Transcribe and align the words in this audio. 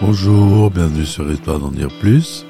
Bonjour, 0.00 0.70
bienvenue 0.70 1.06
sur 1.06 1.30
Histoire 1.30 1.58
d'en 1.60 1.70
dire 1.70 1.88
plus. 2.00 2.44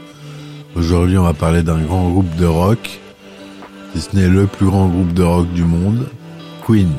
Aujourd'hui, 0.75 1.19
on 1.19 1.23
va 1.23 1.35
parler 1.35 1.63
d'un 1.63 1.81
grand 1.81 2.09
groupe 2.11 2.35
de 2.37 2.47
rock, 2.47 2.99
si 3.95 4.01
ce 4.01 4.17
n'est 4.17 4.29
le 4.29 4.47
plus 4.47 4.67
grand 4.67 4.89
groupe 4.89 5.13
de 5.13 5.23
rock 5.23 5.53
du 5.53 5.63
monde, 5.63 6.09
Queen. 6.67 6.91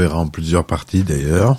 Verra 0.00 0.18
en 0.18 0.28
plusieurs 0.28 0.64
parties 0.64 1.02
d'ailleurs. 1.02 1.58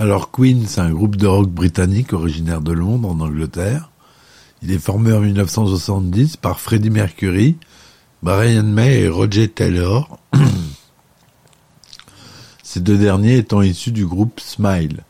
Alors 0.00 0.32
Queen, 0.32 0.66
c'est 0.66 0.80
un 0.80 0.90
groupe 0.90 1.14
de 1.14 1.28
rock 1.28 1.48
britannique 1.48 2.12
originaire 2.12 2.60
de 2.60 2.72
Londres, 2.72 3.08
en 3.08 3.20
Angleterre. 3.20 3.90
Il 4.60 4.72
est 4.72 4.78
formé 4.78 5.12
en 5.12 5.20
1970 5.20 6.36
par 6.36 6.58
Freddie 6.58 6.90
Mercury, 6.90 7.56
Brian 8.22 8.64
May 8.64 9.02
et 9.02 9.08
Roger 9.08 9.48
Taylor. 9.48 10.18
Ces 12.64 12.80
deux 12.80 12.98
derniers 12.98 13.36
étant 13.36 13.62
issus 13.62 13.92
du 13.92 14.04
groupe 14.04 14.40
Smile. 14.40 15.04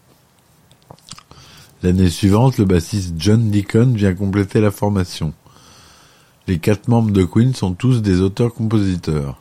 L'année 1.82 2.10
suivante, 2.10 2.58
le 2.58 2.66
bassiste 2.66 3.14
John 3.16 3.50
Deacon 3.50 3.94
vient 3.94 4.14
compléter 4.14 4.60
la 4.60 4.70
formation. 4.70 5.32
Les 6.46 6.58
quatre 6.58 6.88
membres 6.88 7.12
de 7.12 7.24
Queen 7.24 7.54
sont 7.54 7.72
tous 7.72 8.02
des 8.02 8.20
auteurs-compositeurs. 8.20 9.38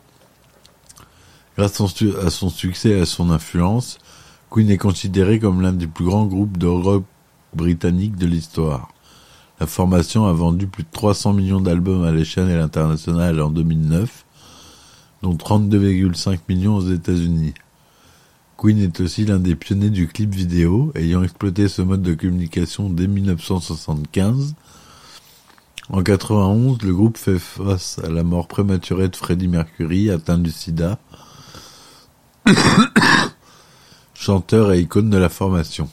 Grâce 1.58 1.80
à 1.82 2.30
son 2.32 2.50
succès 2.50 2.90
et 2.90 3.02
à 3.02 3.06
son 3.06 3.30
influence, 3.30 4.00
Queen 4.50 4.70
est 4.72 4.78
considéré 4.78 5.40
comme 5.40 5.62
l'un 5.62 5.74
des 5.74 5.88
plus 5.88 6.06
grands 6.06 6.26
groupes 6.26 6.58
de 6.58 6.66
rock 6.68 7.06
britanniques 7.54 8.16
de 8.16 8.26
l'histoire. 8.26 8.90
La 9.60 9.68
formation 9.68 10.26
a 10.26 10.34
vendu 10.34 10.66
plus 10.66 10.84
de 10.84 10.90
300 10.92 11.34
millions 11.34 11.62
d'albums 11.62 12.04
à 12.06 12.12
l'échelle 12.12 12.50
internationale 12.60 13.40
en 13.40 13.50
2009, 13.50 14.26
dont 15.22 15.36
32,5 15.36 16.40
millions 16.50 16.76
aux 16.76 16.90
États-Unis. 16.90 17.54
Queen 18.58 18.80
est 18.80 19.00
aussi 19.00 19.26
l'un 19.26 19.40
des 19.40 19.56
pionniers 19.56 19.92
du 19.92 20.08
clip 20.08 20.34
vidéo, 20.34 20.92
ayant 20.96 21.22
exploité 21.22 21.68
ce 21.68 21.84
mode 21.84 22.02
de 22.02 22.16
communication 22.16 22.90
dès 22.90 23.08
1975. 23.08 24.56
En 25.90 26.02
91, 26.02 26.82
le 26.82 26.94
groupe 26.94 27.18
fait 27.18 27.40
face 27.40 28.00
à 28.04 28.10
la 28.10 28.24
mort 28.24 28.48
prématurée 28.48 29.10
de 29.10 29.16
Freddie 29.16 29.48
Mercury, 29.48 30.10
atteint 30.10 30.40
du 30.40 30.50
sida, 30.50 30.98
chanteur 34.14 34.74
et 34.74 34.82
icône 34.82 35.10
de 35.10 35.18
la 35.18 35.30
formation. 35.30 35.90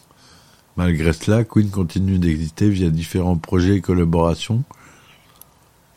Malgré 0.77 1.13
cela, 1.13 1.45
Queen 1.45 1.71
continue 1.71 2.19
d'exister 2.19 2.69
via 2.69 2.91
différents 2.91 3.37
projets 3.37 3.77
et 3.77 3.81
collaborations 3.81 4.65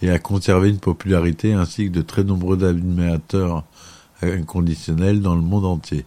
et 0.02 0.10
a 0.10 0.20
conservé 0.20 0.70
une 0.70 0.80
popularité 0.80 1.54
ainsi 1.54 1.86
que 1.86 1.92
de 1.92 2.02
très 2.02 2.24
nombreux 2.24 2.64
admirateurs 2.66 3.64
inconditionnels 4.22 5.22
dans 5.22 5.36
le 5.36 5.42
monde 5.42 5.66
entier. 5.66 6.06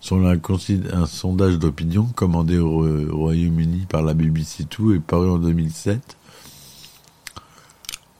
Selon 0.00 0.28
un, 0.28 1.06
sondage 1.06 1.58
d'opinion 1.58 2.04
commandé 2.14 2.58
au 2.58 2.86
Royaume-Uni 3.10 3.86
par 3.88 4.02
la 4.02 4.14
BBC 4.14 4.64
Two 4.64 4.94
et 4.94 5.00
paru 5.00 5.28
en 5.28 5.38
2007, 5.38 6.16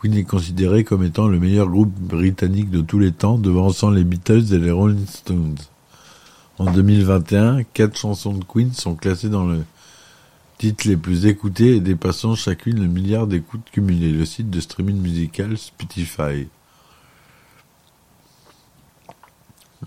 Queen 0.06 0.18
est 0.18 0.24
considéré 0.24 0.84
comme 0.84 1.02
étant 1.02 1.26
le 1.26 1.40
meilleur 1.40 1.66
groupe 1.66 1.92
britannique 1.92 2.70
de 2.70 2.80
tous 2.80 3.00
les 3.00 3.10
temps, 3.10 3.38
devançant 3.38 3.90
les 3.90 4.04
Beatles 4.04 4.54
et 4.54 4.58
les 4.58 4.70
Rolling 4.70 5.04
Stones. 5.04 5.56
En 6.58 6.70
2021, 6.70 7.64
quatre 7.64 7.98
chansons 7.98 8.34
de 8.34 8.44
Queen 8.44 8.72
sont 8.72 8.94
classées 8.94 9.28
dans 9.28 9.46
le 9.46 9.64
titre 10.58 10.86
les 10.86 10.96
plus 10.96 11.26
écoutés 11.26 11.74
et 11.74 11.80
dépassant 11.80 12.36
chacune 12.36 12.80
le 12.80 12.86
milliard 12.86 13.26
d'écoutes 13.26 13.68
cumulées, 13.72 14.12
le 14.12 14.24
site 14.24 14.48
de 14.48 14.60
streaming 14.60 15.00
musical 15.00 15.58
Spotify. 15.58 16.46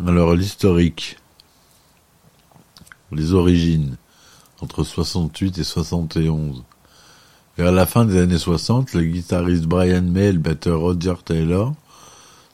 Alors 0.05 0.35
l'historique, 0.35 1.15
les 3.13 3.31
origines, 3.31 3.95
entre 4.59 4.83
68 4.83 5.59
et 5.59 5.63
71. 5.63 6.65
Vers 7.59 7.73
la 7.73 7.85
fin 7.85 8.05
des 8.05 8.17
années 8.17 8.37
60, 8.37 8.93
le 8.93 9.03
guitariste 9.03 9.65
Brian 9.65 10.01
May 10.01 10.27
et 10.27 10.31
le 10.31 10.39
batteur 10.39 10.79
Roger 10.79 11.15
Taylor 11.25 11.73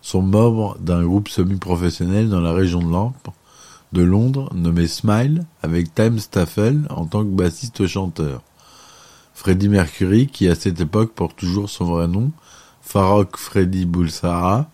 sont 0.02 0.24
membres 0.24 0.80
d'un 0.80 1.04
groupe 1.04 1.30
semi-professionnel 1.30 2.28
dans 2.28 2.42
la 2.42 2.54
région 2.54 2.82
de 2.82 2.92
Lampe, 2.92 3.28
de 3.94 4.02
Londres 4.02 4.50
nommé 4.56 4.88
Smile 4.88 5.46
avec 5.62 5.94
Tim 5.94 6.18
Staffel 6.18 6.88
en 6.90 7.06
tant 7.06 7.24
que 7.24 7.30
bassiste-chanteur. 7.30 8.42
Freddie 9.36 9.70
Mercury, 9.70 10.26
qui 10.26 10.48
à 10.48 10.56
cette 10.56 10.82
époque 10.82 11.12
porte 11.14 11.38
toujours 11.38 11.70
son 11.70 11.86
vrai 11.86 12.08
nom, 12.08 12.32
Farrokh 12.82 13.38
Freddy 13.38 13.86
Bulsara, 13.86 14.72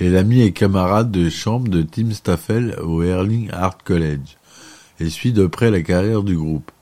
est 0.00 0.08
l'ami 0.08 0.40
et 0.40 0.52
camarade 0.52 1.10
de 1.10 1.28
chambre 1.28 1.68
de 1.68 1.82
Tim 1.82 2.12
Staffel 2.12 2.78
au 2.82 3.02
Erling 3.02 3.50
Art 3.50 3.84
College 3.84 4.38
et 5.00 5.10
suit 5.10 5.34
de 5.34 5.46
près 5.46 5.70
la 5.70 5.82
carrière 5.82 6.22
du 6.22 6.34
groupe. 6.34 6.72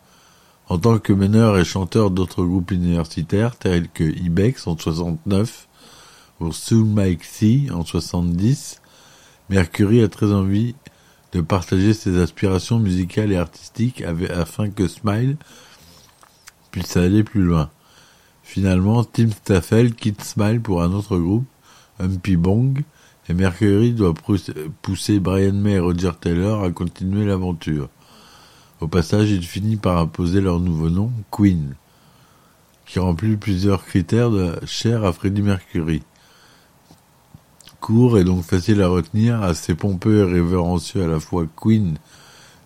En 0.69 0.79
tant 0.79 0.99
que 0.99 1.13
meneur 1.13 1.59
et 1.59 1.65
chanteur 1.65 2.11
d'autres 2.11 2.45
groupes 2.45 2.71
universitaires 2.71 3.57
tels 3.57 3.89
que 3.89 4.05
Ibex 4.05 4.67
en 4.67 4.79
69 4.79 5.69
ou 6.41 6.53
Soul 6.53 6.87
Mike 6.87 7.25
C 7.25 7.67
en 7.71 7.85
70, 7.85 8.81
Mercury 9.51 10.03
a 10.03 10.09
très 10.09 10.33
envie 10.33 10.75
de 11.33 11.43
partager 11.43 11.93
ses 11.93 12.19
aspirations 12.19 12.79
musicales 12.79 13.33
et 13.33 13.37
artistiques 13.37 14.03
afin 14.03 14.71
que 14.71 14.89
Smile 14.89 15.37
puisse 16.71 16.97
aller 16.97 17.25
plus 17.25 17.43
loin. 17.43 17.71
Finalement, 18.43 19.05
Tim 19.05 19.31
Staffel 19.31 19.95
quitte 19.95 20.23
Smile 20.23 20.61
pour 20.61 20.83
un 20.83 20.93
autre 20.93 21.19
groupe, 21.19 21.47
Humpy 22.01 22.37
Bong, 22.37 22.83
et 23.29 23.35
Mercury 23.35 23.93
doit 23.93 24.15
pousser 24.83 25.19
Brian 25.19 25.55
May 25.55 25.73
et 25.73 25.79
Roger 25.79 26.13
Taylor 26.21 26.63
à 26.63 26.71
continuer 26.71 27.25
l'aventure. 27.25 27.89
Au 28.81 28.89
passage, 28.89 29.31
il 29.31 29.45
finit 29.45 29.77
par 29.77 29.99
imposer 29.99 30.41
leur 30.41 30.61
nouveau 30.61 30.91
nom, 30.91 31.13
Queen, 31.31 31.75
qui 32.87 32.99
remplit 32.99 33.37
plusieurs 33.37 33.85
critères 33.85 34.31
de 34.31 34.55
chair 34.67 35.05
à 35.05 35.13
Freddie 35.13 35.43
Mercury. 35.43 36.03
Court 37.81 38.19
et 38.19 38.25
donc 38.25 38.43
facile 38.43 38.83
à 38.83 38.89
retenir, 38.89 39.43
assez 39.43 39.75
pompeux 39.75 40.21
et 40.21 40.33
révérencieux 40.33 41.05
à 41.05 41.07
la 41.07 41.21
fois 41.21 41.47
Queen, 41.57 41.99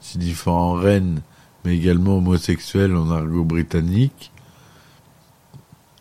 signifiant 0.00 0.72
reine, 0.72 1.20
mais 1.64 1.76
également 1.76 2.18
homosexuel 2.18 2.96
en 2.96 3.10
argot 3.10 3.44
britannique. 3.44 4.32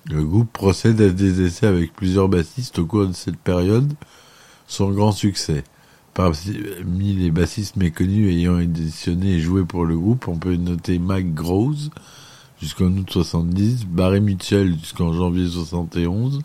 Le 0.05 0.23
groupe 0.23 0.51
procède 0.53 1.01
à 1.01 1.09
des 1.09 1.41
essais 1.41 1.67
avec 1.67 1.93
plusieurs 1.93 2.29
bassistes 2.29 2.79
au 2.79 2.85
cours 2.85 3.07
de 3.07 3.13
cette 3.13 3.37
période, 3.37 3.93
sans 4.67 4.89
grand 4.91 5.11
succès. 5.11 5.63
Parmi 6.17 7.13
les 7.13 7.29
bassistes 7.29 7.75
méconnus 7.75 8.33
ayant 8.33 8.57
éditionné 8.57 9.33
et 9.33 9.39
joué 9.39 9.65
pour 9.65 9.85
le 9.85 9.95
groupe, 9.95 10.27
on 10.27 10.35
peut 10.35 10.55
noter 10.55 10.97
Mike 10.97 11.35
Groves 11.35 11.89
jusqu'en 12.59 12.87
août 12.87 13.07
70, 13.07 13.85
Barry 13.85 14.19
Mitchell 14.19 14.79
jusqu'en 14.79 15.13
janvier 15.13 15.47
71, 15.47 16.41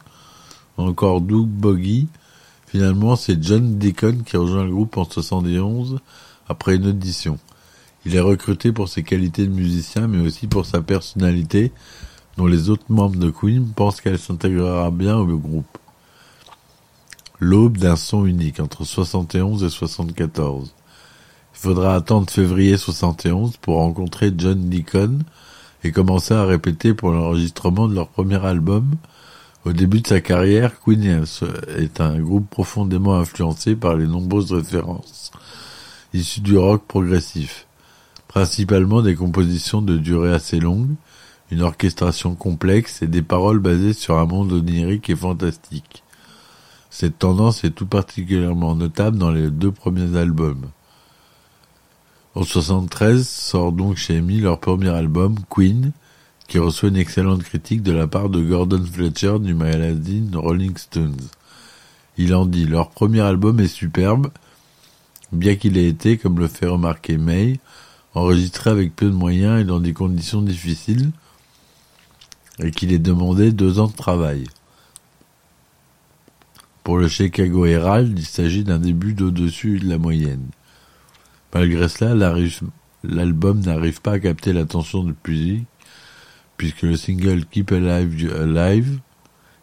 encore 0.77 1.22
Doug 1.22 1.49
Boggy. 1.49 2.06
Finalement, 2.66 3.16
c'est 3.16 3.42
John 3.42 3.78
Deacon 3.78 4.19
qui 4.27 4.36
rejoint 4.36 4.65
le 4.65 4.72
groupe 4.72 4.98
en 4.98 5.04
71 5.04 6.01
après 6.51 6.77
une 6.77 6.89
audition. 6.89 7.39
Il 8.04 8.15
est 8.15 8.21
recruté 8.21 8.72
pour 8.72 8.91
ses 8.91 9.03
qualités 9.03 9.47
de 9.47 9.54
musicien, 9.54 10.07
mais 10.07 10.19
aussi 10.19 10.48
pour 10.48 10.66
sa 10.66 10.83
personnalité, 10.83 11.72
dont 12.36 12.47
les 12.47 12.69
autres 12.69 12.84
membres 12.91 13.19
de 13.19 13.30
Queen 13.30 13.72
pensent 13.74 14.03
qu'elle 14.03 14.19
s'intégrera 14.19 14.91
bien 14.91 15.16
au 15.16 15.39
groupe 15.39 15.78
l'aube 17.42 17.77
d'un 17.77 17.97
son 17.97 18.24
unique 18.24 18.60
entre 18.60 18.84
71 18.84 19.65
et 19.65 19.68
74. 19.68 20.72
Il 21.54 21.59
faudra 21.59 21.97
attendre 21.97 22.30
février 22.30 22.77
71 22.77 23.56
pour 23.56 23.78
rencontrer 23.78 24.33
John 24.39 24.68
Deacon 24.71 25.18
et 25.83 25.91
commencer 25.91 26.34
à 26.34 26.44
répéter 26.44 26.94
pour 26.94 27.10
l'enregistrement 27.10 27.89
de 27.89 27.97
leur 27.97 28.06
premier 28.06 28.47
album. 28.47 28.92
Au 29.65 29.72
début 29.72 30.03
de 30.03 30.06
sa 30.06 30.21
carrière, 30.21 30.78
Queen 30.78 31.24
est 31.77 32.00
un 32.00 32.21
groupe 32.21 32.48
profondément 32.48 33.16
influencé 33.16 33.74
par 33.74 33.97
les 33.97 34.06
nombreuses 34.06 34.53
références 34.53 35.33
issues 36.15 36.42
du 36.42 36.56
rock 36.56 36.84
progressif, 36.86 37.66
principalement 38.28 39.03
des 39.03 39.16
compositions 39.16 39.83
de 39.83 39.98
durée 39.98 40.33
assez 40.33 40.60
longue, 40.60 40.95
une 41.50 41.62
orchestration 41.62 42.36
complexe 42.36 43.03
et 43.03 43.09
des 43.09 43.22
paroles 43.22 43.59
basées 43.59 43.95
sur 43.95 44.16
un 44.18 44.27
monde 44.27 44.53
onirique 44.53 45.10
et 45.10 45.16
fantastique. 45.16 46.02
Cette 46.94 47.18
tendance 47.18 47.65
est 47.65 47.71
tout 47.71 47.86
particulièrement 47.86 48.77
notable 48.77 49.16
dans 49.16 49.30
les 49.30 49.50
deux 49.50 49.72
premiers 49.72 50.15
albums. 50.18 50.68
En 52.34 52.42
73 52.42 53.27
sort 53.27 53.72
donc 53.72 53.97
chez 53.97 54.16
EMI 54.16 54.41
leur 54.41 54.60
premier 54.60 54.91
album, 54.91 55.36
Queen, 55.48 55.92
qui 56.48 56.59
reçoit 56.59 56.91
une 56.91 56.98
excellente 56.98 57.44
critique 57.44 57.83
de 57.83 57.92
la 57.92 58.06
part 58.06 58.28
de 58.28 58.42
Gordon 58.42 58.84
Fletcher 58.84 59.39
du 59.41 59.54
magazine 59.54 60.36
Rolling 60.36 60.77
Stones. 60.77 61.16
Il 62.18 62.34
en 62.34 62.44
dit 62.44 62.66
leur 62.66 62.91
premier 62.91 63.22
album 63.22 63.59
est 63.59 63.68
superbe, 63.68 64.30
bien 65.33 65.56
qu'il 65.56 65.78
ait 65.78 65.88
été, 65.88 66.18
comme 66.18 66.38
le 66.38 66.47
fait 66.47 66.66
remarquer 66.66 67.16
May, 67.16 67.59
enregistré 68.12 68.68
avec 68.68 68.95
peu 68.95 69.06
de 69.06 69.15
moyens 69.15 69.62
et 69.62 69.65
dans 69.65 69.80
des 69.80 69.95
conditions 69.95 70.42
difficiles, 70.42 71.10
et 72.59 72.71
qu'il 72.71 72.92
ait 72.92 72.98
demandé 72.98 73.50
deux 73.50 73.80
ans 73.80 73.88
de 73.88 73.97
travail. 73.97 74.45
Pour 76.84 76.99
le 76.99 77.07
Chicago 77.07 77.65
Herald, 77.65 78.19
il 78.19 78.27
s'agit 78.27 78.65
d'un 78.65 78.79
début 78.79 79.15
d'au-dessus 79.15 79.79
de 79.79 79.89
la 79.89 79.99
moyenne. 79.99 80.49
Malgré 81.55 81.89
cela, 81.89 82.34
l'album 83.05 83.61
n'arrive 83.61 84.01
pas 84.01 84.13
à 84.13 84.19
capter 84.19 84.53
l'attention 84.53 85.05
du 85.05 85.13
public, 85.13 85.65
puisque 86.57 86.83
le 86.83 86.97
single 86.97 87.45
Keep 87.47 87.73
Alive, 87.73 88.99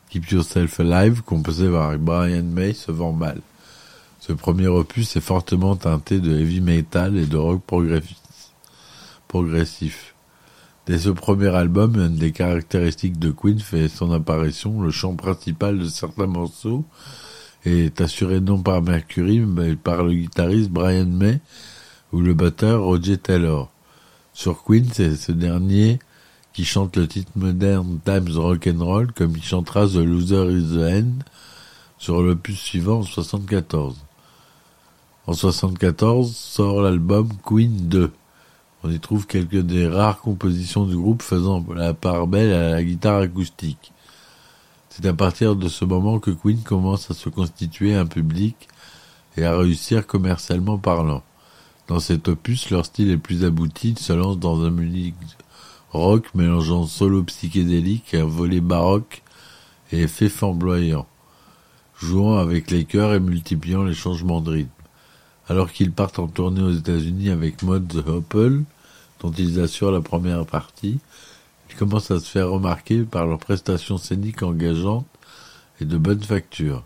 Keep 0.10 0.30
Yourself 0.32 0.80
Alive, 0.80 1.22
composé 1.24 1.70
par 1.70 1.98
Brian 1.98 2.44
May, 2.44 2.74
se 2.74 2.92
vend 2.92 3.12
mal. 3.12 3.42
Ce 4.22 4.32
premier 4.34 4.68
opus 4.68 5.16
est 5.16 5.22
fortement 5.22 5.76
teinté 5.76 6.20
de 6.20 6.40
heavy 6.40 6.62
metal 6.62 7.18
et 7.18 7.26
de 7.26 7.38
rock 7.38 7.62
progressif. 9.28 10.16
Dès 10.86 10.98
ce 10.98 11.10
premier 11.10 11.50
album, 11.50 11.96
une 11.96 12.16
des 12.16 12.32
caractéristiques 12.32 13.20
de 13.20 13.32
Queen 13.32 13.60
fait 13.60 13.88
son 13.88 14.12
apparition, 14.12 14.82
le 14.82 14.92
chant 14.92 15.16
principal 15.16 15.78
de 15.78 15.88
certains 15.88 16.28
morceaux 16.28 16.84
est 17.66 18.02
assuré 18.02 18.40
non 18.40 18.62
par 18.62 18.82
Mercury, 18.82 19.40
mais 19.40 19.76
par 19.76 20.04
le 20.04 20.14
guitariste 20.14 20.72
Brian 20.72 21.06
May, 21.06 21.40
ou 22.12 22.22
le 22.22 22.34
batteur 22.34 22.84
Roger 22.84 23.18
Taylor. 23.18 23.70
Sur 24.34 24.64
Queen, 24.64 24.88
c'est 24.92 25.16
ce 25.16 25.32
dernier 25.32 26.00
qui 26.54 26.66
chante 26.66 26.98
le 26.98 27.08
titre 27.08 27.32
moderne 27.36 28.00
Times 28.04 28.36
Rock 28.36 28.68
and 28.68 28.84
Roll 28.84 29.12
comme 29.12 29.36
il 29.36 29.44
chantera 29.44 29.86
The 29.86 29.96
Loser 29.96 30.50
is 30.52 30.74
the 30.74 31.04
End 31.04 31.24
sur 31.98 32.22
l'opus 32.22 32.60
suivant 32.60 33.00
en 33.00 33.04
74. 33.04 33.96
En 35.28 35.34
74 35.34 36.36
sort 36.36 36.82
l'album 36.82 37.30
Queen 37.46 37.88
2. 37.88 38.12
On 38.84 38.90
y 38.90 39.00
trouve 39.00 39.28
quelques 39.28 39.60
des 39.60 39.88
rares 39.88 40.22
compositions 40.22 40.86
du 40.86 40.96
groupe 40.96 41.22
faisant 41.22 41.66
la 41.76 41.94
part 41.94 42.28
belle 42.28 42.54
à 42.54 42.70
la 42.72 42.84
guitare 42.84 43.22
acoustique. 43.22 43.92
C'est 44.90 45.06
à 45.06 45.14
partir 45.14 45.56
de 45.56 45.68
ce 45.68 45.84
moment 45.84 46.20
que 46.20 46.32
Queen 46.32 46.62
commence 46.64 47.12
à 47.12 47.14
se 47.14 47.30
constituer 47.30 47.94
un 47.94 48.06
public 48.06 48.70
et 49.36 49.44
à 49.44 49.58
réussir 49.58 50.08
commercialement 50.08 50.78
parlant. 50.78 51.24
Dans 51.88 52.00
cet 52.00 52.28
opus, 52.28 52.70
leur 52.70 52.86
style 52.86 53.12
est 53.12 53.18
plus 53.18 53.44
abouti, 53.44 53.92
ils 53.92 54.00
se 54.00 54.14
lancent 54.14 54.40
dans 54.40 54.64
un 54.64 54.70
musique 54.70 55.16
rock 55.92 56.34
mélangeant 56.34 56.86
solo 56.86 57.24
psychédélique, 57.24 58.14
un 58.14 58.26
volet 58.26 58.62
baroque 58.62 59.24
et 59.92 60.02
effets 60.04 60.30
flamboyants, 60.30 61.08
jouant 61.98 62.38
avec 62.38 62.72
les 62.72 62.86
chœurs 62.86 63.14
et 63.14 63.20
multipliant 63.20 63.84
les 63.84 63.96
changements 63.96 64.42
de 64.42 64.52
rythme. 64.52 64.79
Alors 65.50 65.72
qu'ils 65.72 65.92
partent 65.92 66.20
en 66.20 66.28
tournée 66.28 66.62
aux 66.62 66.72
États-Unis 66.72 67.32
avec 67.32 67.58
The 67.58 68.08
Hopple, 68.08 68.62
dont 69.20 69.32
ils 69.32 69.60
assurent 69.60 69.92
la 69.92 70.00
première 70.00 70.46
partie, 70.46 71.00
ils 71.70 71.76
commencent 71.76 72.12
à 72.12 72.20
se 72.20 72.30
faire 72.30 72.52
remarquer 72.52 73.02
par 73.02 73.26
leurs 73.26 73.40
prestations 73.40 73.98
scéniques 73.98 74.44
engageantes 74.44 75.08
et 75.82 75.86
de 75.86 75.98
bonne 75.98 76.22
facture. 76.22 76.84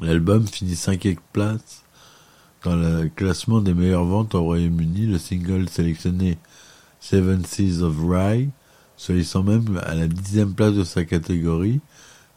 L'album 0.00 0.46
finit 0.46 0.76
cinquième 0.76 1.16
place 1.32 1.82
dans 2.62 2.76
le 2.76 3.08
classement 3.08 3.60
des 3.60 3.74
meilleures 3.74 4.04
ventes 4.04 4.36
au 4.36 4.42
Royaume-Uni, 4.44 5.06
le 5.06 5.18
single 5.18 5.68
sélectionné 5.68 6.38
Seven 7.00 7.44
Seas 7.44 7.82
of 7.82 7.96
Rye 8.00 8.50
se 8.96 9.12
laissant 9.12 9.42
même 9.42 9.80
à 9.84 9.96
la 9.96 10.06
dixième 10.06 10.54
place 10.54 10.74
de 10.74 10.84
sa 10.84 11.04
catégorie, 11.04 11.80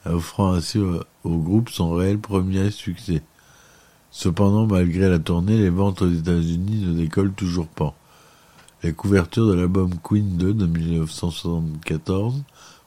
offrant 0.06 0.54
ainsi 0.54 0.80
au 0.80 1.38
groupe 1.38 1.70
son 1.70 1.92
réel 1.92 2.18
premier 2.18 2.72
succès. 2.72 3.22
Cependant, 4.12 4.68
malgré 4.68 5.10
la 5.10 5.20
tournée, 5.20 5.58
les 5.58 5.70
ventes 5.70 6.02
aux 6.02 6.12
États-Unis 6.12 6.86
ne 6.86 6.94
décollent 6.94 7.32
toujours 7.32 7.68
pas. 7.68 7.96
Les 8.84 8.92
couvertures 8.92 9.48
de 9.48 9.54
l'album 9.54 9.92
Queen 10.04 10.38
2 10.38 10.54
de 10.54 10.66
1974, 10.66 12.44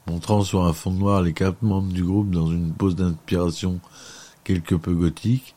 montrant 0.06 0.43
sur 0.43 0.65
un 0.65 0.75
fond 0.75 0.91
noir 0.91 1.23
les 1.23 1.32
quatre 1.32 1.62
membres 1.62 1.93
du 1.93 2.05
groupe 2.05 2.31
dans 2.31 2.50
une 2.50 2.73
pose 2.73 2.94
d'inspiration 2.94 3.81
quelque 4.44 4.75
peu 4.75 4.93
gothique, 4.93 5.55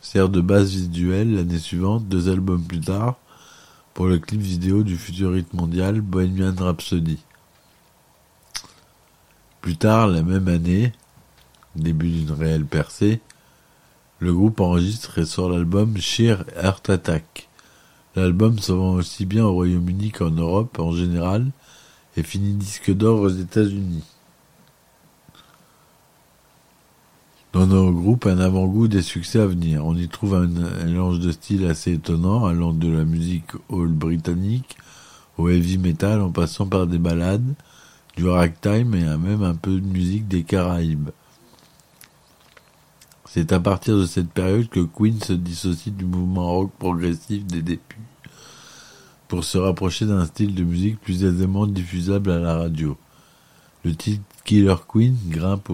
sert 0.00 0.28
de 0.28 0.40
base 0.40 0.74
visuelle 0.74 1.36
l'année 1.36 1.60
suivante, 1.60 2.08
deux 2.08 2.28
albums 2.28 2.64
plus 2.64 2.80
tard, 2.80 3.16
pour 3.94 4.06
le 4.06 4.18
clip 4.18 4.40
vidéo 4.40 4.82
du 4.82 4.96
futur 4.96 5.36
hit 5.36 5.54
mondial 5.54 6.00
Bohemian 6.00 6.54
Rhapsody. 6.58 7.20
Plus 9.60 9.76
tard, 9.76 10.08
la 10.08 10.22
même 10.22 10.48
année, 10.48 10.92
début 11.76 12.10
d'une 12.10 12.32
réelle 12.32 12.66
percée, 12.66 13.20
le 14.20 14.32
groupe 14.32 14.60
enregistre 14.60 15.18
et 15.18 15.26
sort 15.26 15.50
l'album 15.50 15.96
Sheer 15.98 16.44
Heart 16.56 16.90
Attack. 16.90 17.48
L'album 18.16 18.58
se 18.58 18.72
vend 18.72 18.94
aussi 18.94 19.26
bien 19.26 19.44
au 19.44 19.52
Royaume-Uni 19.52 20.12
qu'en 20.12 20.30
Europe 20.30 20.78
en 20.78 20.92
général 20.92 21.50
et 22.16 22.22
finit 22.22 22.52
disque 22.52 22.92
d'or 22.92 23.20
aux 23.20 23.28
États-Unis. 23.28 24.04
Dans 27.52 27.66
nos 27.66 27.92
groupes, 27.92 28.26
un 28.26 28.38
avant-goût 28.38 28.88
des 28.88 29.02
succès 29.02 29.40
à 29.40 29.46
venir. 29.46 29.84
On 29.84 29.96
y 29.96 30.08
trouve 30.08 30.34
un 30.34 30.46
mélange 30.46 31.20
de 31.20 31.30
styles 31.30 31.66
assez 31.66 31.92
étonnant, 31.92 32.46
allant 32.46 32.72
de 32.72 32.90
la 32.90 33.04
musique 33.04 33.52
old 33.68 33.92
britannique 33.92 34.76
au 35.38 35.48
heavy 35.48 35.78
metal 35.78 36.20
en 36.20 36.30
passant 36.30 36.66
par 36.66 36.86
des 36.86 36.98
ballades, 36.98 37.54
du 38.16 38.28
ragtime 38.28 38.94
et 38.94 39.04
même 39.16 39.42
un 39.42 39.54
peu 39.54 39.80
de 39.80 39.86
musique 39.86 40.28
des 40.28 40.44
Caraïbes. 40.44 41.10
C'est 43.34 43.50
à 43.52 43.58
partir 43.58 43.98
de 43.98 44.06
cette 44.06 44.30
période 44.30 44.68
que 44.68 44.78
Queen 44.78 45.20
se 45.20 45.32
dissocie 45.32 45.92
du 45.92 46.04
mouvement 46.04 46.52
rock 46.52 46.70
progressif 46.78 47.44
des 47.44 47.62
débuts 47.62 47.98
pour 49.26 49.42
se 49.42 49.58
rapprocher 49.58 50.06
d'un 50.06 50.24
style 50.24 50.54
de 50.54 50.62
musique 50.62 51.00
plus 51.00 51.24
aisément 51.24 51.66
diffusable 51.66 52.30
à 52.30 52.38
la 52.38 52.54
radio. 52.54 52.96
Le 53.84 53.92
titre 53.96 54.22
Killer 54.44 54.76
Queen 54.86 55.16
grimpe 55.30 55.68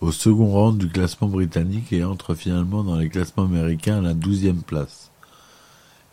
au 0.00 0.10
second 0.10 0.50
rang 0.50 0.72
du 0.72 0.88
classement 0.88 1.28
britannique 1.28 1.92
et 1.92 2.04
entre 2.04 2.34
finalement 2.34 2.82
dans 2.82 2.96
les 2.96 3.10
classements 3.10 3.44
américains 3.44 3.98
à 3.98 4.00
la 4.00 4.14
douzième 4.14 4.62
place. 4.62 5.10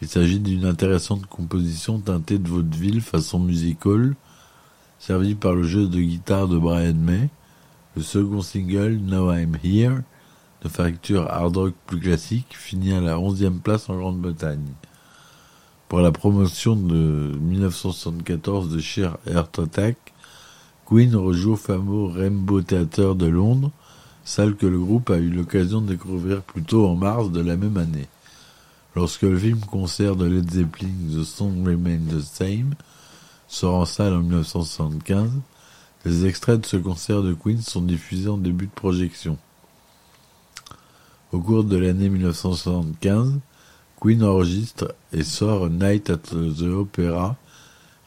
Il 0.01 0.09
s'agit 0.09 0.41
d'une 0.41 0.65
intéressante 0.65 1.25
composition 1.27 1.99
teintée 1.99 2.37
de 2.37 2.49
vaudeville 2.49 2.99
façon 2.99 3.39
musical, 3.39 4.17
servie 4.99 5.35
par 5.35 5.53
le 5.53 5.63
jeu 5.63 5.87
de 5.87 6.01
guitare 6.01 6.49
de 6.49 6.57
Brian 6.57 6.95
May, 6.95 7.29
le 7.95 8.01
second 8.01 8.41
single 8.41 8.97
Now 8.97 9.31
I'm 9.31 9.55
Here, 9.63 10.03
de 10.61 10.67
facture 10.67 11.29
hard 11.29 11.55
rock 11.55 11.73
plus 11.87 11.99
classique, 11.99 12.55
finit 12.57 12.93
à 12.93 12.99
la 12.99 13.17
onzième 13.17 13.59
place 13.59 13.89
en 13.89 13.97
Grande-Bretagne. 13.97 14.73
Pour 15.87 15.99
la 15.99 16.11
promotion 16.11 16.75
de 16.75 17.37
1974 17.39 18.69
de 18.69 18.79
Sheer 18.79 19.17
Heart 19.27 19.59
Attack, 19.59 19.97
Queen 20.85 21.15
rejoue 21.15 21.53
au 21.53 21.57
fameux 21.57 22.05
Rainbow 22.05 22.61
Theatre 22.61 23.15
de 23.15 23.27
Londres, 23.27 23.71
salle 24.25 24.55
que 24.55 24.65
le 24.65 24.79
groupe 24.79 25.09
a 25.09 25.17
eu 25.17 25.29
l'occasion 25.29 25.79
de 25.79 25.93
découvrir 25.93 26.41
plus 26.41 26.63
tôt 26.63 26.87
en 26.87 26.95
mars 26.95 27.31
de 27.31 27.39
la 27.39 27.55
même 27.55 27.77
année. 27.77 28.07
Lorsque 28.95 29.23
le 29.23 29.37
film-concert 29.37 30.15
de 30.15 30.25
Led 30.25 30.51
Zeppelin 30.51 30.89
The 31.11 31.23
Song 31.23 31.65
Remain 31.65 31.99
the 32.09 32.19
Same 32.19 32.75
sort 33.47 33.75
en 33.75 33.85
salle 33.85 34.13
en 34.13 34.21
1975, 34.21 35.29
les 36.05 36.27
extraits 36.27 36.61
de 36.61 36.65
ce 36.65 36.77
concert 36.77 37.23
de 37.23 37.33
Queen 37.33 37.61
sont 37.61 37.81
diffusés 37.81 38.29
en 38.29 38.37
début 38.37 38.67
de 38.67 38.71
projection. 38.71 39.39
Au 41.31 41.39
cours 41.39 41.63
de 41.63 41.77
l'année 41.77 42.09
1975, 42.09 43.39
Queen 43.99 44.23
enregistre 44.23 44.93
et 45.11 45.23
sort 45.23 45.69
Night 45.69 46.11
at 46.11 46.17
the 46.17 46.61
Opera, 46.61 47.35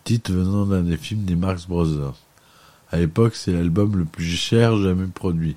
titre 0.04 0.32
venant 0.32 0.64
d'un 0.64 0.82
des 0.82 0.96
films 0.96 1.24
des 1.24 1.34
Marx 1.34 1.66
Brothers. 1.66 2.14
À 2.90 2.98
l'époque, 2.98 3.34
c'est 3.34 3.52
l'album 3.52 3.96
le 3.96 4.04
plus 4.04 4.24
cher 4.24 4.78
jamais 4.78 5.08
produit. 5.08 5.56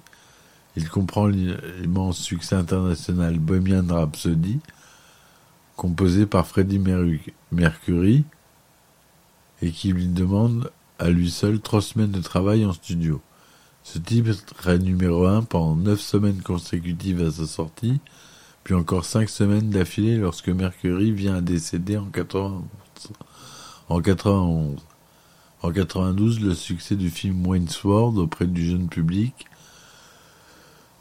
Il 0.76 0.90
comprend 0.90 1.28
l'immense 1.28 2.18
succès 2.18 2.56
international 2.56 3.38
Bohemian 3.38 3.86
Rhapsody, 3.88 4.60
composé 5.76 6.26
par 6.26 6.48
Freddie 6.48 6.82
Mercury, 7.52 8.24
et 9.62 9.70
qui 9.70 9.94
lui 9.94 10.08
demande 10.08 10.72
à 11.02 11.10
lui 11.10 11.32
seul 11.32 11.60
trois 11.60 11.82
semaines 11.82 12.12
de 12.12 12.22
travail 12.22 12.64
en 12.64 12.74
studio. 12.74 13.22
Ce 13.82 13.98
titre 13.98 14.70
est 14.70 14.78
numéro 14.78 15.26
un 15.26 15.42
pendant 15.42 15.76
neuf 15.76 16.00
semaines 16.00 16.44
consécutives 16.44 17.24
à 17.24 17.32
sa 17.32 17.48
sortie, 17.48 18.00
puis 18.64 18.76
encore 18.76 19.04
cinq 19.04 19.28
semaines 19.28 19.72
d'affilée 19.72 20.18
lorsque 20.18 20.50
Mercury 20.50 21.12
vient 21.12 21.38
à 21.38 21.42
décéder 21.42 21.98
en 21.98 22.06
91. 22.06 22.62
En 23.90 24.00
91. 24.00 24.80
En 25.64 25.72
92, 25.72 26.40
le 26.40 26.54
succès 26.54 26.96
du 26.96 27.10
film 27.10 27.48
Wayne's 27.48 27.84
World 27.84 28.20
auprès 28.20 28.46
du 28.46 28.64
jeune 28.64 28.88
public 28.88 29.48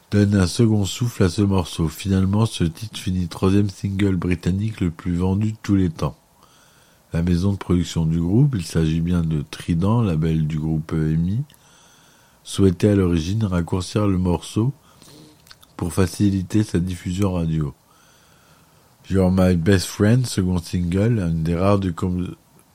donne 0.09 0.33
un 0.33 0.47
second 0.47 0.85
souffle 0.85 1.23
à 1.23 1.29
ce 1.29 1.43
morceau. 1.43 1.87
Finalement, 1.87 2.47
ce 2.47 2.63
titre 2.63 2.97
finit 2.97 3.27
troisième 3.27 3.69
single 3.69 4.15
britannique 4.15 4.81
le 4.81 4.89
plus 4.89 5.15
vendu 5.15 5.51
de 5.51 5.57
tous 5.61 5.75
les 5.75 5.91
temps. 5.91 6.17
La 7.13 7.21
maison 7.23 7.51
de 7.51 7.57
production 7.57 8.05
du 8.05 8.21
groupe, 8.21 8.55
il 8.55 8.63
s'agit 8.63 9.01
bien 9.01 9.21
de 9.21 9.43
Trident, 9.51 10.01
label 10.01 10.47
du 10.47 10.57
groupe 10.57 10.93
EMI, 10.93 11.43
souhaitait 12.43 12.89
à 12.89 12.95
l'origine 12.95 13.43
raccourcir 13.43 14.07
le 14.07 14.17
morceau 14.17 14.71
pour 15.75 15.91
faciliter 15.91 16.63
sa 16.63 16.79
diffusion 16.79 17.33
radio. 17.33 17.73
You're 19.09 19.29
My 19.29 19.57
Best 19.57 19.87
Friend, 19.87 20.25
second 20.25 20.59
single, 20.59 21.19
une 21.19 21.43
des 21.43 21.55
rares 21.55 21.79
de 21.79 21.93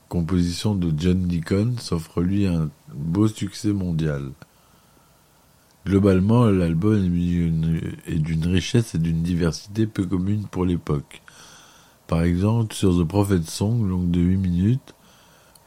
compositions 0.07 0.75
de 0.75 0.93
John 0.95 1.27
Deacon, 1.27 1.73
s'offre 1.79 2.21
lui 2.21 2.45
un 2.45 2.69
beau 2.93 3.27
succès 3.27 3.73
mondial. 3.73 4.33
Globalement, 5.83 6.45
l'album 6.45 6.95
est 6.95 8.19
d'une 8.19 8.47
richesse 8.47 8.93
et 8.93 8.99
d'une 8.99 9.23
diversité 9.23 9.87
peu 9.87 10.05
commune 10.05 10.45
pour 10.45 10.65
l'époque. 10.65 11.23
Par 12.07 12.23
exemple, 12.23 12.73
sur 12.73 12.97
The 12.97 13.05
Prophet 13.05 13.41
Song, 13.45 13.85
longue 13.85 14.11
de 14.11 14.21
8 14.21 14.37
minutes, 14.37 14.95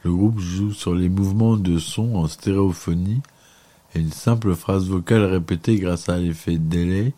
le 0.03 0.11
groupe 0.11 0.39
joue 0.39 0.73
sur 0.73 0.95
les 0.95 1.07
mouvements 1.07 1.55
de 1.55 1.77
son 1.77 2.15
en 2.15 2.27
stéréophonie 2.27 3.21
et 3.93 3.99
une 3.99 4.11
simple 4.11 4.55
phrase 4.55 4.87
vocale 4.87 5.23
répétée 5.25 5.77
grâce 5.77 6.09
à 6.09 6.17
l'effet 6.17 6.57
delay 6.57 7.13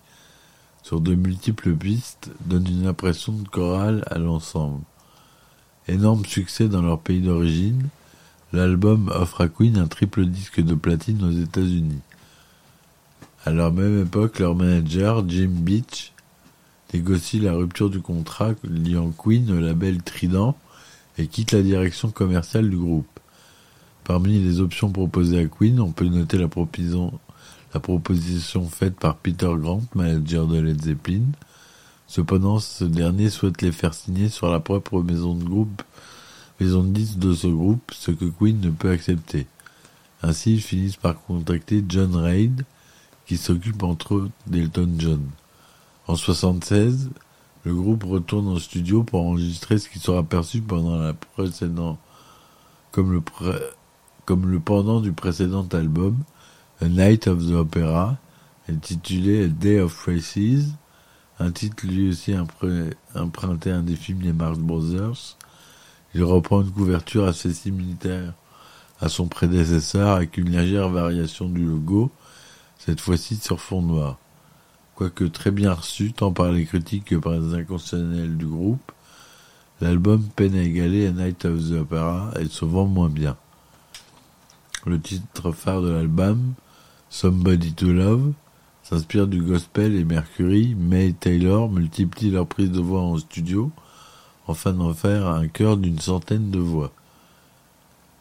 sur 0.84 1.00
de 1.00 1.15
multiples 1.15 1.74
pistes 1.74 2.30
donne 2.46 2.68
une 2.68 2.86
impression 2.86 3.32
de 3.32 3.48
chorale 3.48 4.03
à 4.12 4.18
l'ensemble. 4.18 4.82
Énorme 5.88 6.25
succès 6.25 6.68
dans 6.68 6.82
leur 6.82 7.00
pays 7.00 7.22
d'origine, 7.22 7.88
l'album 8.51 9.10
offre 9.15 9.42
à 9.42 9.48
Queen 9.48 9.77
un 9.77 9.88
triple 9.88 10.25
disque 10.25 10.62
de 10.62 10.75
platine 10.75 11.24
aux 11.24 11.32
États-Unis. 11.32 12.01
À 13.46 13.51
leur 13.51 13.72
même 13.72 14.01
époque, 14.01 14.39
leur 14.39 14.56
manager, 14.56 15.27
Jim 15.27 15.51
Beach, 15.51 16.12
négocie 16.93 17.39
la 17.39 17.53
rupture 17.53 17.89
du 17.89 18.01
contrat 18.01 18.53
liant 18.63 19.12
Queen 19.12 19.50
au 19.51 19.59
label 19.59 20.03
Trident 20.03 20.55
et 21.17 21.27
quitte 21.27 21.51
la 21.51 21.62
direction 21.62 22.12
commerciale 22.12 22.69
du 22.69 22.77
groupe. 22.77 23.19
Parmi 24.03 24.39
les 24.39 24.59
options 24.59 24.91
proposées 24.91 25.39
à 25.39 25.45
Queen, 25.45 25.79
on 25.79 25.91
peut 25.91 26.05
noter 26.05 26.38
la 26.38 26.47
proposition, 26.47 27.19
faite 28.69 28.95
par 28.95 29.15
Peter 29.15 29.50
Grant, 29.55 29.83
manager 29.95 30.45
de 30.47 30.59
Led 30.59 30.81
Zeppelin. 30.81 31.23
Cependant, 32.07 32.59
ce 32.59 32.83
dernier 32.83 33.29
souhaite 33.29 33.62
les 33.62 33.71
faire 33.71 33.93
signer 33.93 34.29
sur 34.29 34.51
la 34.51 34.59
propre 34.59 35.01
maison 35.01 35.35
de 35.35 35.43
groupe, 35.43 35.81
maison 36.59 36.83
de 36.83 36.89
disques 36.89 37.19
de 37.19 37.33
ce 37.33 37.47
groupe, 37.47 37.91
ce 37.93 38.12
que 38.12 38.25
Queen 38.25 38.59
ne 38.59 38.69
peut 38.69 38.91
accepter. 38.91 39.47
Ainsi, 40.21 40.55
ils 40.55 40.62
finissent 40.62 40.97
par 40.97 41.19
contacter 41.21 41.83
John 41.88 42.15
Reid, 42.15 42.65
qui 43.25 43.38
s'occupe 43.38 43.83
entre 43.83 44.15
autres 44.15 44.31
d'Elton 44.47 44.89
John. 44.97 45.21
En 46.07 46.15
76, 46.15 47.12
le 47.63 47.74
groupe 47.74 48.03
retourne 48.03 48.48
au 48.50 48.60
studio 48.60 49.03
pour 49.03 49.22
enregistrer 49.22 49.77
ce 49.77 49.88
qui 49.88 50.00
sera 50.00 50.22
perçu 50.22 50.62
pendant 50.62 50.98
la 50.98 51.13
comme 52.91 53.12
le, 53.13 53.22
comme 54.25 54.51
le 54.51 54.60
pendant 54.60 55.00
du 55.00 55.13
précédent 55.13 55.65
album, 55.72 56.17
A 56.81 56.89
Night 56.89 57.27
of 57.27 57.39
the 57.39 57.53
Opera, 57.53 58.17
intitulé 58.69 59.45
A 59.45 59.48
Day 59.48 59.79
of 59.79 59.93
Faces, 59.93 60.74
un 61.39 61.51
titre 61.51 61.88
lui 61.88 62.10
aussi 62.10 62.36
emprunté 63.15 63.72
à 63.72 63.77
un 63.77 63.81
des 63.81 63.95
films 63.95 64.19
des 64.19 64.33
Marx 64.33 64.60
Brothers. 64.60 65.38
Il 66.13 66.24
reprend 66.24 66.62
une 66.62 66.72
couverture 66.72 67.25
assez 67.25 67.53
similaire 67.53 68.33
à 69.00 69.10
son 69.10 69.27
prédécesseur 69.27 70.10
avec 70.10 70.38
une 70.38 70.51
légère 70.51 70.89
variation 70.89 71.48
du 71.50 71.65
logo, 71.65 72.12
cette 72.77 73.00
fois-ci 73.00 73.38
sur 73.38 73.60
fond 73.60 73.81
noir. 73.81 74.17
Quoique 74.95 75.23
très 75.23 75.51
bien 75.51 75.73
reçu 75.73 76.13
tant 76.13 76.31
par 76.31 76.51
les 76.51 76.65
critiques 76.65 77.05
que 77.05 77.15
par 77.15 77.33
les 77.33 77.55
inconscientiels 77.55 78.38
du 78.38 78.45
groupe, 78.45 78.91
l'album 79.81 80.23
peine 80.35 80.55
à 80.55 80.62
égaler 80.62 81.07
A 81.07 81.12
Night 81.12 81.45
of 81.45 81.69
the 81.69 81.81
Opera 81.81 82.31
et 82.39 82.45
se 82.45 82.63
vend 82.63 82.85
moins 82.85 83.09
bien. 83.09 83.35
Le 84.85 85.00
titre 85.00 85.51
phare 85.51 85.81
de 85.81 85.89
l'album, 85.89 86.53
Somebody 87.09 87.73
to 87.73 87.91
Love, 87.91 88.33
s'inspire 88.83 89.27
du 89.27 89.41
gospel 89.41 89.95
et 89.95 90.03
Mercury, 90.03 90.75
May 90.75 91.13
Taylor 91.13 91.69
multiplie 91.71 92.29
leurs 92.29 92.47
prises 92.47 92.71
de 92.71 92.81
voix 92.81 93.01
en 93.01 93.17
studio, 93.17 93.71
afin 94.47 94.73
d'en 94.73 94.93
faire 94.93 95.27
un 95.27 95.47
chœur 95.47 95.77
d'une 95.77 96.00
centaine 96.00 96.51
de 96.51 96.59
voix. 96.59 96.91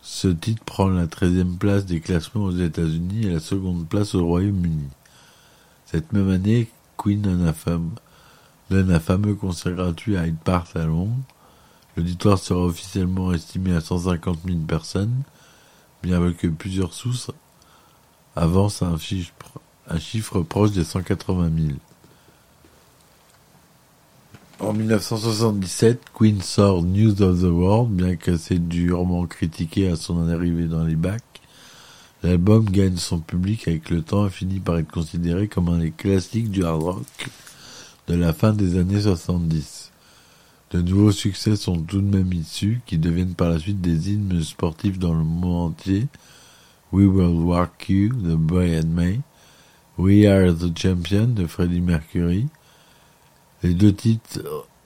Ce 0.01 0.29
titre 0.29 0.65
prend 0.65 0.89
la 0.89 1.07
treizième 1.07 1.57
place 1.59 1.85
des 1.85 2.01
classements 2.01 2.45
aux 2.45 2.57
États-Unis 2.57 3.27
et 3.27 3.31
la 3.31 3.41
seconde 3.41 3.87
place 3.89 4.15
au 4.15 4.25
Royaume-Uni. 4.25 4.89
Cette 5.93 6.15
même 6.15 6.31
année, 6.31 6.71
Queen 6.97 7.21
donne 7.21 7.47
un, 8.91 8.99
fameux 9.01 9.35
concert 9.35 9.75
gratuit 9.75 10.17
à 10.17 10.27
Hyde 10.27 10.39
Park 10.43 10.75
à 10.75 10.87
Londres. 10.87 11.13
L'auditoire 11.99 12.39
sera 12.39 12.61
officiellement 12.61 13.35
estimé 13.35 13.75
à 13.75 13.83
150 13.83 14.39
000 14.47 14.61
personnes, 14.61 15.13
bien 16.03 16.33
que 16.33 16.47
plusieurs 16.47 16.95
sources 16.95 17.31
avancent 18.37 18.81
un 18.81 18.97
chiffre, 18.97 19.35
un 19.87 19.99
chiffre 19.99 20.41
proche 20.41 20.71
des 20.71 20.85
180 20.85 21.51
000. 21.55 21.79
En 24.61 24.73
1977, 24.73 26.05
Queen 26.15 26.41
sort 26.41 26.85
News 26.85 27.21
of 27.21 27.41
the 27.41 27.51
World, 27.53 27.91
bien 27.91 28.17
qu'assez 28.17 28.59
durement 28.59 29.27
critiqué 29.27 29.89
à 29.89 29.97
son 29.97 30.27
arrivée 30.31 30.69
dans 30.69 30.85
les 30.85 30.97
bacs. 30.97 31.32
L'album 32.23 32.65
gagne 32.65 32.97
son 32.97 33.19
public 33.19 33.67
avec 33.67 33.91
le 33.91 34.01
temps 34.01 34.27
et 34.27 34.31
finit 34.31 34.61
par 34.61 34.79
être 34.79 34.91
considéré 34.91 35.49
comme 35.49 35.69
un 35.69 35.79
des 35.79 35.91
classiques 35.91 36.51
du 36.51 36.65
hard 36.65 36.83
rock 36.83 37.29
de 38.07 38.15
la 38.15 38.33
fin 38.33 38.53
des 38.53 38.79
années 38.79 39.01
70. 39.01 39.91
De 40.71 40.83
nouveaux 40.83 41.13
succès 41.13 41.57
sont 41.57 41.81
tout 41.81 42.01
de 42.01 42.17
même 42.17 42.33
issus, 42.33 42.81
qui 42.87 42.97
deviennent 42.97 43.35
par 43.35 43.51
la 43.51 43.59
suite 43.59 43.81
des 43.81 44.13
hymnes 44.13 44.41
sportifs 44.43 44.99
dans 44.99 45.15
le 45.15 45.25
monde 45.25 45.73
entier. 45.73 46.07
We 46.93 47.07
Will 47.07 47.43
Walk 47.43 47.89
You 47.89 48.13
de 48.13 48.37
Brian 48.37 48.87
May, 48.87 49.21
We 49.99 50.27
Are 50.27 50.55
the 50.55 50.79
Champion 50.79 51.27
de 51.27 51.47
Freddie 51.47 51.81
Mercury, 51.81 52.47
les 53.63 53.75
deux 53.75 53.93
titres 53.93 54.41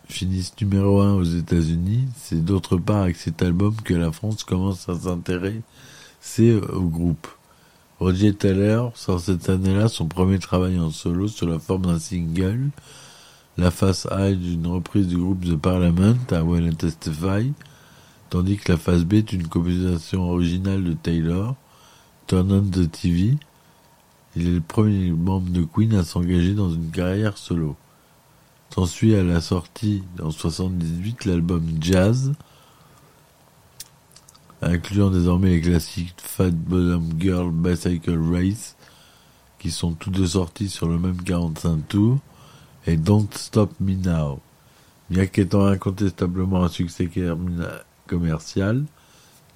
finissent 0.09 0.55
numéro 0.61 1.01
un 1.01 1.15
aux 1.15 1.25
États-Unis. 1.25 2.09
C'est 2.17 2.45
d'autre 2.45 2.77
part 2.77 3.03
avec 3.03 3.17
cet 3.17 3.43
album 3.43 3.75
que 3.85 3.95
la 3.95 4.13
France 4.13 4.45
commence 4.45 4.89
à 4.89 4.99
s'intéresser 4.99 5.63
au 6.73 6.83
groupe. 6.83 7.29
Roger 7.99 8.35
Taylor 8.35 8.97
sort 8.97 9.21
cette 9.21 9.49
année-là 9.49 9.89
son 9.89 10.07
premier 10.07 10.39
travail 10.39 10.79
en 10.79 10.91
solo 10.91 11.29
sous 11.29 11.47
la 11.47 11.59
forme 11.59 11.87
d'un 11.87 11.99
single, 11.99 12.69
la 13.57 13.71
face 13.71 14.07
A 14.11 14.33
d'une 14.33 14.67
reprise 14.67 15.07
du 15.07 15.17
groupe 15.17 15.45
The 15.45 15.57
Parliament 15.57 16.17
à 16.31 16.43
Well 16.43 16.69
and 16.69 16.75
Testify, 16.75 17.53
tandis 18.29 18.59
que 18.59 18.73
la 18.73 18.79
face 18.79 19.05
B 19.05 19.15
est 19.15 19.33
une 19.33 19.49
composition 19.49 20.29
originale 20.31 20.85
de 20.85 20.93
Taylor, 20.93 21.55
Turn 22.27 22.53
on 22.53 22.63
the 22.63 22.91
TV. 22.91 23.37
Il 24.35 24.49
est 24.49 24.55
le 24.55 24.61
premier 24.61 25.13
membre 25.13 25.51
de 25.51 25.63
Queen 25.63 25.95
à 25.95 26.05
s'engager 26.05 26.53
dans 26.53 26.71
une 26.71 26.91
carrière 26.91 27.39
solo. 27.39 27.77
S'ensuit 28.75 29.15
à 29.15 29.23
la 29.23 29.41
sortie 29.41 30.03
en 30.21 30.31
78 30.31 31.25
l'album 31.25 31.65
Jazz, 31.81 32.33
incluant 34.63 35.11
désormais 35.11 35.51
les 35.51 35.61
classiques 35.61 36.15
Fat 36.19 36.51
Bottom 36.51 37.09
Girl 37.19 37.51
Bicycle 37.51 38.19
Race, 38.33 38.77
qui 39.59 39.71
sont 39.71 39.93
tous 39.93 40.11
deux 40.11 40.27
sortis 40.27 40.69
sur 40.69 40.89
le 40.89 40.99
même 40.99 41.23
45 41.23 41.89
tours, 41.89 42.19
et 42.87 42.97
Don't 42.97 43.29
Stop 43.35 43.73
Me 43.81 43.95
Now. 43.95 44.41
Bien 45.11 45.27
qu'étant 45.27 45.67
incontestablement 45.67 46.65
un 46.65 46.69
succès 46.69 47.09
commercial, 48.07 48.85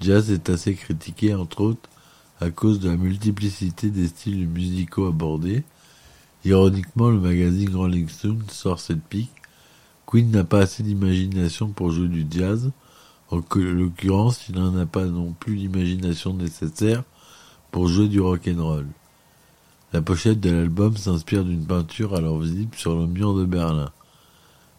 Jazz 0.01 0.31
est 0.31 0.49
assez 0.49 0.75
critiqué 0.75 1.35
entre 1.35 1.61
autres 1.61 1.89
à 2.41 2.51
cause 2.51 2.81
de 2.81 2.89
la 2.89 2.97
multiplicité 2.97 3.91
des 3.91 4.09
styles 4.09 4.49
musicaux 4.49 5.07
abordés, 5.07 5.65
Ironiquement, 6.45 7.11
le 7.11 7.21
magazine 7.21 7.77
Rolling 7.77 8.09
Stone 8.09 8.43
sort 8.49 8.81
cette 8.81 9.03
pique. 9.03 9.31
Queen 10.07 10.31
n'a 10.31 10.43
pas 10.43 10.61
assez 10.61 10.83
d'imagination 10.83 11.69
pour 11.69 11.91
jouer 11.91 12.09
du 12.09 12.27
jazz. 12.31 12.71
En 13.31 13.37
l'occurrence, 13.55 14.49
il 14.49 14.57
n'en 14.57 14.77
a 14.77 14.87
pas 14.87 15.05
non 15.05 15.33
plus 15.33 15.55
l'imagination 15.55 16.35
nécessaire 16.35 17.05
pour 17.71 17.89
jouer 17.89 18.09
du 18.09 18.21
rock 18.21 18.49
and 18.49 18.63
roll. 18.63 18.87
La 19.93 20.03
pochette 20.03 20.41
de 20.41 20.51
l'album 20.51 20.97
s'inspire 20.97 21.45
d'une 21.45 21.65
peinture 21.65 22.15
alors 22.15 22.39
visible 22.39 22.77
sur 22.77 22.97
le 22.97 23.07
mur 23.07 23.35
de 23.35 23.45
Berlin. 23.45 23.91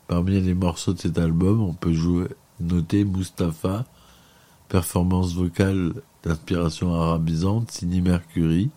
Parmi 0.08 0.40
les 0.40 0.54
morceaux 0.54 0.94
de 0.94 1.00
cet 1.00 1.18
album, 1.18 1.62
on 1.62 1.74
peut 1.74 1.94
noter 2.60 3.06
Mustapha, 3.06 3.86
performance 4.68 5.34
vocale 5.34 5.94
d'inspiration 6.24 6.94
arabisante, 6.94 7.72
signé 7.72 8.02
Mercury, 8.02 8.70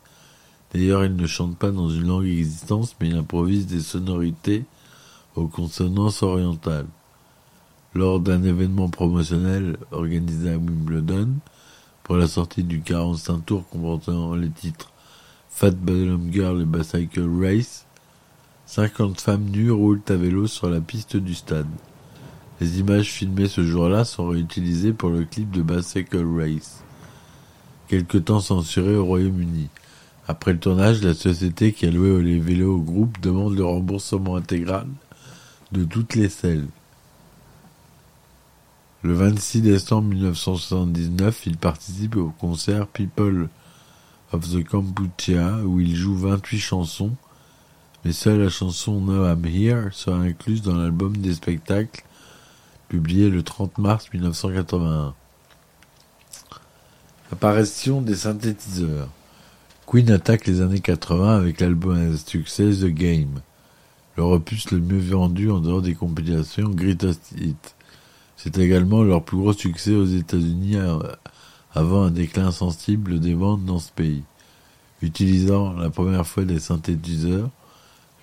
D'ailleurs, 0.74 1.04
il 1.04 1.14
ne 1.14 1.26
chante 1.28 1.56
pas 1.56 1.70
dans 1.70 1.88
une 1.88 2.08
langue 2.08 2.26
existante, 2.26 2.96
mais 3.00 3.08
il 3.10 3.16
improvise 3.16 3.66
des 3.66 3.80
sonorités 3.80 4.64
aux 5.36 5.46
consonances 5.46 6.24
orientales. 6.24 6.88
Lors 7.96 8.18
d'un 8.18 8.42
événement 8.42 8.88
promotionnel 8.88 9.76
organisé 9.92 10.50
à 10.50 10.56
Wimbledon, 10.56 11.28
pour 12.02 12.16
la 12.16 12.26
sortie 12.26 12.64
du 12.64 12.80
45 12.80 13.46
tours 13.46 13.68
comportant 13.68 14.34
les 14.34 14.50
titres 14.50 14.90
Fat 15.48 15.70
Bottom 15.70 16.28
Girl 16.32 16.60
et 16.60 16.64
Bicycle 16.64 17.28
Race, 17.40 17.86
50 18.66 19.20
femmes 19.20 19.44
nues 19.44 19.70
roulent 19.70 20.02
à 20.08 20.14
vélo 20.14 20.48
sur 20.48 20.68
la 20.68 20.80
piste 20.80 21.16
du 21.16 21.34
stade. 21.34 21.68
Les 22.60 22.80
images 22.80 23.12
filmées 23.12 23.46
ce 23.46 23.62
jour-là 23.62 24.04
sont 24.04 24.26
réutilisées 24.26 24.92
pour 24.92 25.10
le 25.10 25.24
clip 25.24 25.52
de 25.52 25.62
Bicycle 25.62 26.26
Race, 26.36 26.82
quelque 27.86 28.18
temps 28.18 28.40
censuré 28.40 28.96
au 28.96 29.04
Royaume-Uni. 29.04 29.68
Après 30.26 30.52
le 30.52 30.58
tournage, 30.58 31.00
la 31.04 31.14
société 31.14 31.72
qui 31.72 31.86
a 31.86 31.92
loué 31.92 32.20
les 32.24 32.40
vélos 32.40 32.74
au 32.74 32.80
groupe 32.80 33.20
demande 33.20 33.54
le 33.54 33.64
remboursement 33.64 34.34
intégral 34.34 34.88
de 35.70 35.84
toutes 35.84 36.16
les 36.16 36.28
selles. 36.28 36.66
Le 39.04 39.12
26 39.12 39.60
décembre 39.60 40.08
1979, 40.08 41.42
il 41.44 41.58
participe 41.58 42.16
au 42.16 42.30
concert 42.30 42.86
People 42.86 43.50
of 44.32 44.50
the 44.50 44.64
Kampuchea 44.64 45.58
où 45.62 45.78
il 45.78 45.94
joue 45.94 46.16
28 46.16 46.58
chansons, 46.58 47.10
mais 48.02 48.12
seule 48.12 48.40
la 48.40 48.48
chanson 48.48 49.02
No 49.02 49.26
I'm 49.26 49.44
Here 49.44 49.90
sera 49.92 50.16
incluse 50.16 50.62
dans 50.62 50.76
l'album 50.76 51.18
des 51.18 51.34
spectacles 51.34 52.02
publié 52.88 53.28
le 53.28 53.42
30 53.42 53.76
mars 53.76 54.08
1981. 54.10 55.12
Apparition 57.30 58.00
des 58.00 58.16
synthétiseurs. 58.16 59.10
Queen 59.86 60.10
attaque 60.12 60.46
les 60.46 60.62
années 60.62 60.80
80 60.80 61.36
avec 61.36 61.60
l'album 61.60 62.14
à 62.14 62.16
succès 62.16 62.70
The 62.70 62.86
Game, 62.86 63.42
leur 64.16 64.28
opus 64.28 64.70
le 64.70 64.80
mieux 64.80 64.98
vendu 64.98 65.50
en 65.50 65.60
dehors 65.60 65.82
des 65.82 65.94
compilations 65.94 66.70
Greatest 66.70 67.32
Hits. 67.36 67.74
C'est 68.36 68.58
également 68.58 69.02
leur 69.02 69.22
plus 69.22 69.36
gros 69.36 69.52
succès 69.52 69.94
aux 69.94 70.06
États-Unis 70.06 70.76
avant 71.74 72.04
un 72.04 72.10
déclin 72.10 72.50
sensible 72.50 73.20
des 73.20 73.34
ventes 73.34 73.64
dans 73.64 73.78
ce 73.78 73.92
pays. 73.92 74.22
Utilisant 75.02 75.72
la 75.74 75.90
première 75.90 76.26
fois 76.26 76.44
des 76.44 76.60
synthétiseurs, 76.60 77.50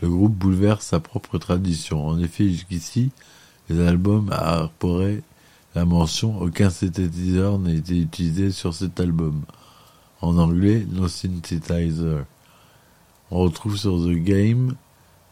le 0.01 0.09
groupe 0.09 0.33
bouleverse 0.33 0.85
sa 0.85 0.99
propre 0.99 1.37
tradition. 1.37 2.07
En 2.07 2.19
effet, 2.19 2.49
jusqu'ici, 2.49 3.11
les 3.69 3.79
albums 3.85 4.29
arboraient 4.31 5.21
la 5.73 5.85
mention 5.85 6.41
aucun 6.41 6.69
synthétiseur 6.69 7.57
n'a 7.57 7.71
été 7.71 7.97
utilisé 7.97 8.51
sur 8.51 8.73
cet 8.73 8.99
album. 8.99 9.41
En 10.19 10.37
anglais, 10.37 10.85
no 10.91 11.07
synthesizer. 11.07 12.25
On 13.31 13.39
retrouve 13.39 13.77
sur 13.77 13.97
The 13.97 14.11
Game 14.11 14.75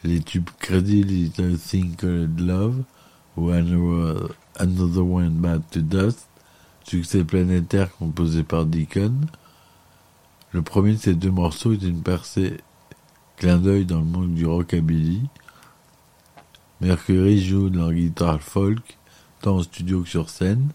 les 0.06 0.22
tubes 0.22 0.50
Crazy 0.60 1.04
Little 1.04 1.58
Thing 1.58 1.96
Called 1.96 2.40
Love 2.40 2.84
Another 3.48 5.04
One 5.04 5.40
Bad 5.40 5.62
to 5.72 5.80
Dust, 5.80 6.28
succès 6.84 7.24
planétaire 7.24 7.96
composé 7.96 8.44
par 8.44 8.66
Deacon. 8.66 9.14
Le 10.52 10.62
premier 10.62 10.94
de 10.94 10.98
ces 10.98 11.16
deux 11.16 11.32
morceaux 11.32 11.72
est 11.72 11.84
une 11.84 12.02
percée 12.02 12.58
clin 13.38 13.58
d'œil 13.58 13.86
dans 13.86 14.00
le 14.00 14.06
monde 14.06 14.34
du 14.34 14.46
rockabilly. 14.46 15.22
Mercury 16.82 17.42
joue 17.42 17.70
de 17.70 17.80
la 17.80 17.94
guitare 17.94 18.42
folk, 18.42 18.98
tant 19.42 19.56
au 19.56 19.64
studio 19.64 20.02
que 20.02 20.10
sur 20.10 20.30
scène. 20.30 20.70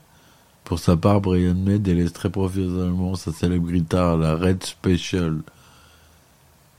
Pour 0.65 0.79
sa 0.79 0.97
part, 0.97 1.21
Brian 1.21 1.55
May 1.55 1.79
délaisse 1.79 2.15
très 2.15 2.31
professionnellement 2.31 3.15
sa 3.17 3.33
célèbre 3.33 3.71
guitare, 3.71 4.17
la 4.17 4.37
Red 4.37 4.65
Special. 4.65 5.43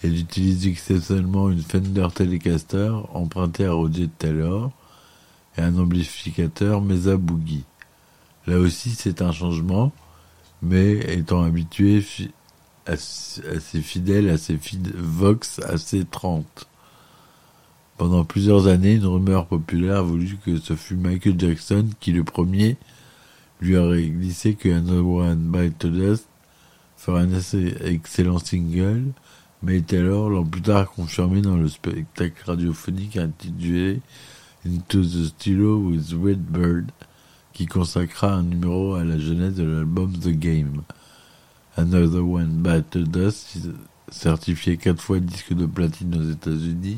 Elle 0.04 0.18
utilise 0.18 0.65
exceptionnellement 0.68 1.51
une 1.51 1.62
Fender 1.62 2.08
Telecaster 2.13 2.92
empruntée 3.13 3.65
à 3.65 3.74
Roger 3.74 4.10
Taylor 4.18 4.72
et 5.57 5.62
un 5.62 5.77
amplificateur 5.77 6.81
Mesa 6.81 7.17
Boogie. 7.17 7.63
Là 8.47 8.59
aussi, 8.59 8.91
c'est 8.91 9.21
un 9.21 9.31
changement, 9.31 9.91
mais 10.62 10.93
étant 11.13 11.43
habitué 11.43 12.05
assez 12.85 13.81
fidèle 13.81 14.29
à 14.29 14.38
ses 14.38 14.59
Vox 14.95 15.59
AC30. 15.59 16.43
Pendant 17.97 18.25
plusieurs 18.25 18.67
années, 18.67 18.95
une 18.95 19.05
rumeur 19.05 19.47
populaire 19.47 20.03
voulu 20.03 20.37
que 20.46 20.57
ce 20.57 20.75
fût 20.75 20.96
Michael 20.96 21.39
Jackson 21.39 21.87
qui, 22.00 22.11
le 22.11 22.24
premier, 22.24 22.77
lui 23.61 23.77
aurait 23.77 24.07
glissé 24.07 24.53
que 24.55 24.70
Another 24.70 25.07
One 25.07 25.51
Bite 25.51 25.79
to 25.79 25.89
Dust 25.89 26.27
ferait 26.98 27.22
un 27.22 27.33
assez 27.33 27.74
excellent 27.81 28.39
single, 28.39 29.05
mais 29.63 29.77
est 29.77 29.94
alors 29.94 30.29
l'an 30.29 30.44
plus 30.44 30.61
tard 30.61 30.91
confirmé 30.91 31.41
dans 31.41 31.55
le 31.55 31.70
spectacle 31.70 32.44
radiophonique 32.46 33.18
intitulé 33.18 34.01
Into 34.66 35.04
the 35.04 35.28
Stylo 35.28 35.78
with 35.78 36.12
Red 36.12 36.51
Bird, 36.51 36.92
qui 37.54 37.68
consacra 37.68 38.34
un 38.34 38.42
numéro 38.42 38.96
à 38.96 39.04
la 39.04 39.20
jeunesse 39.20 39.54
de 39.54 39.64
l'album 39.64 40.12
The 40.12 40.30
Game. 40.30 40.82
Another 41.78 42.25
One 42.25 42.64
Bite 42.64 42.98
Dust, 42.98 43.60
certifié 44.10 44.78
quatre 44.78 45.04
fois 45.04 45.20
disque 45.20 45.54
de 45.54 45.68
platine 45.68 46.16
aux 46.16 46.32
États-Unis, 46.32 46.98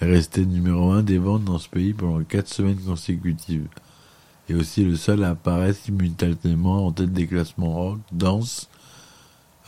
est 0.00 0.04
resté 0.04 0.46
numéro 0.46 0.92
un 0.92 1.02
des 1.02 1.18
ventes 1.18 1.44
dans 1.44 1.58
ce 1.58 1.68
pays 1.68 1.94
pendant 1.94 2.22
quatre 2.22 2.48
semaines 2.48 2.80
consécutives, 2.80 3.66
et 4.48 4.54
aussi 4.54 4.84
le 4.84 4.94
seul 4.94 5.24
à 5.24 5.30
apparaître 5.30 5.80
simultanément 5.80 6.86
en 6.86 6.92
tête 6.92 7.12
des 7.12 7.26
classements 7.26 7.72
rock, 7.72 7.98
dance, 8.12 8.68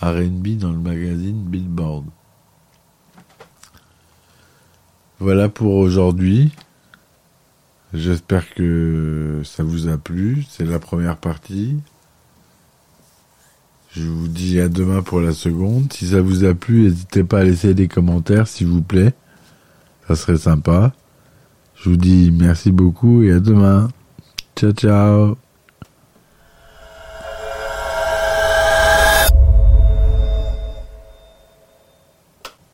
R&B 0.00 0.58
dans 0.58 0.70
le 0.70 0.78
magazine 0.78 1.42
Billboard. 1.42 2.04
Voilà 5.18 5.48
pour 5.48 5.74
aujourd'hui. 5.74 6.52
J'espère 7.92 8.52
que 8.54 9.42
ça 9.44 9.62
vous 9.62 9.88
a 9.88 9.98
plu. 9.98 10.44
C'est 10.48 10.64
la 10.64 10.78
première 10.78 11.16
partie. 11.16 11.76
Je 13.92 14.04
vous 14.04 14.28
dis 14.28 14.60
à 14.60 14.68
demain 14.68 15.02
pour 15.02 15.20
la 15.20 15.32
seconde. 15.32 15.92
Si 15.92 16.08
ça 16.08 16.20
vous 16.20 16.44
a 16.44 16.54
plu, 16.54 16.82
n'hésitez 16.82 17.24
pas 17.24 17.40
à 17.40 17.44
laisser 17.44 17.74
des 17.74 17.88
commentaires, 17.88 18.46
s'il 18.46 18.68
vous 18.68 18.82
plaît. 18.82 19.12
Ça 20.06 20.14
serait 20.14 20.38
sympa. 20.38 20.92
Je 21.74 21.90
vous 21.90 21.96
dis 21.96 22.30
merci 22.30 22.70
beaucoup 22.70 23.22
et 23.24 23.32
à 23.32 23.40
demain. 23.40 23.88
Ciao, 24.54 24.72
ciao. 24.72 25.49